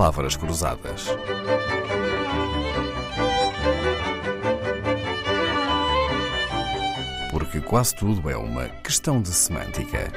[0.00, 1.08] Palavras Cruzadas.
[7.30, 10.10] Porque quase tudo é uma questão de semântica.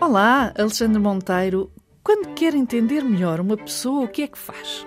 [0.00, 1.68] Olá, Alexandre Monteiro.
[2.04, 4.86] Quando quer entender melhor uma pessoa, o que é que faz?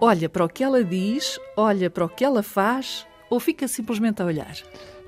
[0.00, 4.22] Olha para o que ela diz, olha para o que ela faz ou fica simplesmente
[4.22, 4.56] a olhar?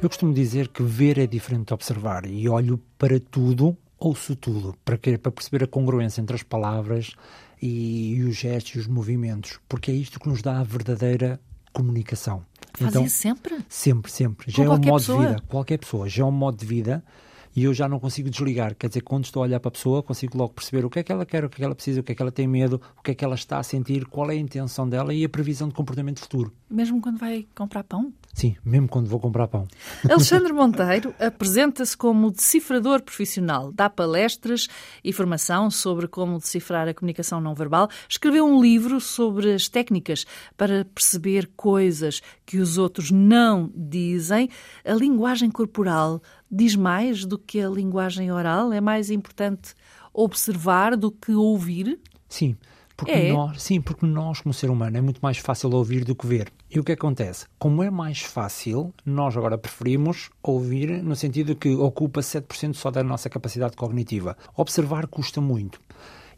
[0.02, 4.76] Eu costumo dizer que ver é diferente de observar e olho para tudo, ouço tudo,
[4.84, 5.16] para, quê?
[5.16, 7.12] para perceber a congruência entre as palavras
[7.60, 11.40] e, e, os gestos e os movimentos, porque é isto que nos dá a verdadeira
[11.72, 12.44] comunicação.
[12.74, 13.58] Faz então, sempre?
[13.68, 14.52] Sempre, sempre.
[14.52, 15.18] Com já é um modo pessoa?
[15.20, 15.42] de vida.
[15.48, 16.08] Qualquer pessoa.
[16.08, 17.04] Já é um modo de vida
[17.54, 18.74] e eu já não consigo desligar.
[18.74, 21.02] Quer dizer, quando estou a olhar para a pessoa, consigo logo perceber o que é
[21.02, 22.46] que ela quer, o que é que ela precisa, o que é que ela tem
[22.46, 25.24] medo, o que é que ela está a sentir, qual é a intenção dela e
[25.24, 26.52] a previsão de comportamento futuro.
[26.68, 28.12] Mesmo quando vai comprar pão?
[28.32, 29.68] Sim, mesmo quando vou comprar pão.
[30.10, 34.66] Alexandre Monteiro apresenta-se como decifrador profissional, dá palestras
[35.04, 37.88] e formação sobre como decifrar a comunicação não verbal.
[38.08, 44.50] Escreveu um livro sobre as técnicas para perceber coisas que os outros não dizem.
[44.84, 46.20] A linguagem corporal
[46.54, 48.72] diz mais do que a linguagem oral?
[48.72, 49.74] É mais importante
[50.12, 51.98] observar do que ouvir?
[52.28, 52.56] Sim.
[52.96, 53.32] Porque É?
[53.32, 56.52] nós, sim, porque nós, como ser humano, é muito mais fácil ouvir do que ver.
[56.70, 57.44] E o que acontece?
[57.58, 63.02] Como é mais fácil, nós agora preferimos ouvir no sentido que ocupa 7% só da
[63.02, 64.36] nossa capacidade cognitiva.
[64.56, 65.80] Observar custa muito.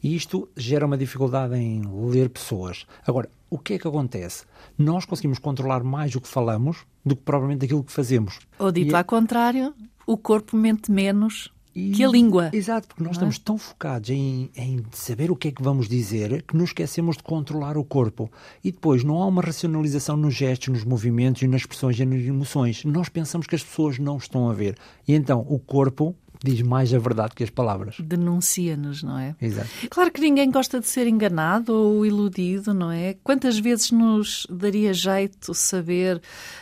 [0.03, 2.87] E isto gera uma dificuldade em ler pessoas.
[3.06, 4.47] Agora, o que é que acontece?
[4.78, 8.39] Nós conseguimos controlar mais o que falamos do que provavelmente aquilo que fazemos.
[8.59, 9.75] Ou dito E é- ao contrário,
[10.07, 11.53] o corpo mente menos
[11.95, 12.49] que a língua.
[12.55, 13.17] Exato, porque nós é?
[13.17, 17.19] estamos tão focados em, em saber o que é que vamos dizer que nos esquecemos
[17.19, 18.31] de controlar o corpo.
[18.65, 22.23] E depois não há uma racionalização nos gestos, nos movimentos e nas expressões e nas
[22.23, 22.83] emoções.
[22.84, 24.77] Nós pensamos que as pessoas não estão a ver.
[25.07, 26.15] E então o corpo
[26.47, 27.97] diz mais a verdade que as palavras.
[27.99, 29.35] Denuncia-nos, não é?
[29.41, 29.69] Exato.
[29.91, 33.15] Claro que ninguém gosta de ser enganado ou iludido, não é?
[33.25, 36.21] Quantas vezes nos daria jeito saber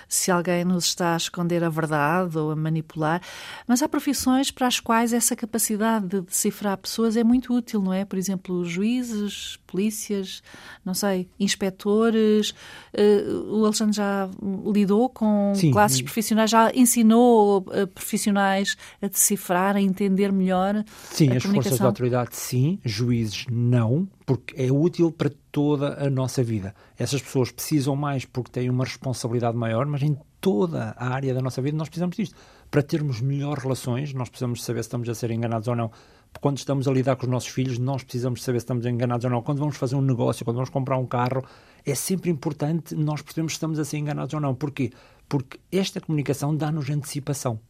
[0.08, 3.20] se alguém nos está a esconder a verdade ou a manipular?
[3.66, 7.92] Mas há profissões para as quais essa capacidade de decifrar pessoas é muito útil, não
[7.92, 8.04] é?
[8.04, 10.42] Por exemplo, juízes, polícias,
[10.84, 12.54] não sei, inspectores.
[12.92, 14.30] Eh, o Alexandre já
[14.72, 15.72] lidou com Sim.
[15.72, 21.48] classes profissionais, já ensinou eh, profissionais a decifrar, a entender melhor Sim, as forças de
[21.48, 21.86] comunicação.
[21.86, 26.74] autoridade sim, juízes não, porque é útil para toda a nossa vida.
[26.98, 31.40] Essas pessoas precisam mais porque têm uma responsabilidade maior, mas em toda a área da
[31.40, 32.36] nossa vida nós precisamos disto.
[32.70, 35.90] Para termos melhores relações, nós precisamos saber se estamos a ser enganados ou não.
[36.40, 39.30] Quando estamos a lidar com os nossos filhos, nós precisamos saber se estamos enganados ou
[39.30, 39.40] não.
[39.42, 41.44] Quando vamos fazer um negócio, quando vamos comprar um carro,
[41.86, 44.54] é sempre importante nós percebermos se estamos a ser enganados ou não.
[44.54, 44.90] Porquê?
[45.28, 47.60] Porque esta comunicação dá-nos antecipação.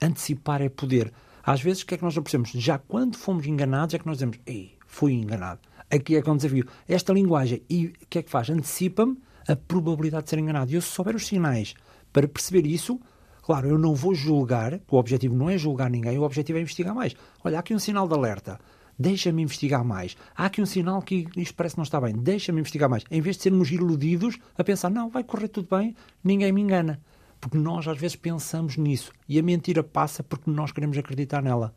[0.00, 1.12] Antecipar é poder.
[1.42, 2.50] Às vezes, o que é que nós percebemos?
[2.50, 5.60] Já quando fomos enganados, é que nós dizemos: Ei, fui enganado.
[5.90, 6.66] Aqui é que é um desafio.
[6.88, 8.48] Esta linguagem, e o que é que faz?
[8.48, 9.18] Antecipa-me
[9.48, 10.70] a probabilidade de ser enganado.
[10.70, 11.74] E eu, se souber os sinais
[12.12, 13.00] para perceber isso,
[13.42, 16.94] claro, eu não vou julgar, o objetivo não é julgar ninguém, o objetivo é investigar
[16.94, 17.14] mais.
[17.42, 18.58] Olha, há aqui um sinal de alerta.
[18.98, 20.14] Deixa-me investigar mais.
[20.36, 22.14] Há aqui um sinal que isto parece que não está bem.
[22.14, 23.02] Deixa-me investigar mais.
[23.10, 27.00] Em vez de sermos iludidos a pensar, não, vai correr tudo bem, ninguém me engana.
[27.40, 29.12] Porque nós às vezes pensamos nisso.
[29.28, 31.72] E a mentira passa porque nós queremos acreditar nela.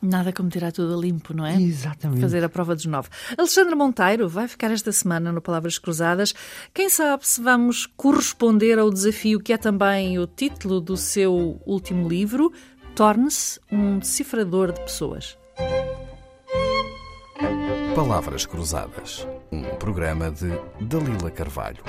[0.00, 1.60] Nada como tirar tudo a limpo, não é?
[1.60, 2.20] Exatamente.
[2.20, 3.08] Fazer a prova dos nove.
[3.38, 6.34] Alexandre Monteiro vai ficar esta semana no Palavras Cruzadas.
[6.74, 12.08] Quem sabe se vamos corresponder ao desafio que é também o título do seu último
[12.08, 12.52] livro,
[12.94, 15.38] Torne-se um decifrador de pessoas.
[17.94, 19.26] Palavras Cruzadas.
[19.50, 21.82] Um programa de Dalila Carvalho.